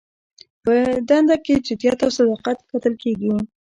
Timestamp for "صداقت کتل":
2.17-2.93